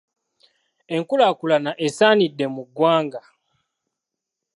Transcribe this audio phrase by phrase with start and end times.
[0.95, 3.21] Enkulaakulana esaanidde mu ggwanga.